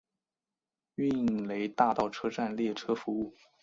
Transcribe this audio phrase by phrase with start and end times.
[0.95, 1.11] 涅
[1.45, 3.35] 雷大道车站列车服务。